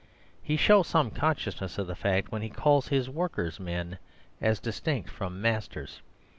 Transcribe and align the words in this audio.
He 0.41 0.57
shows 0.57 0.87
some 0.87 1.11
consciousness 1.11 1.77
of 1.77 1.85
the 1.85 1.93
fact 1.93 2.31
when 2.31 2.41
he 2.41 2.49
calls 2.49 2.87
his 2.87 3.07
workers 3.07 3.59
"men" 3.59 3.99
as 4.41 4.59
distinct 4.59 5.11
from 5.11 5.39
masters. 5.39 6.01